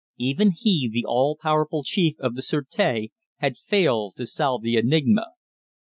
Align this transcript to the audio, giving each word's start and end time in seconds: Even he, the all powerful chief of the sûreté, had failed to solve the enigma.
Even 0.17 0.49
he, 0.57 0.89
the 0.91 1.05
all 1.07 1.37
powerful 1.39 1.83
chief 1.83 2.15
of 2.19 2.33
the 2.33 2.41
sûreté, 2.41 3.11
had 3.37 3.55
failed 3.55 4.15
to 4.15 4.25
solve 4.25 4.63
the 4.63 4.75
enigma. 4.75 5.27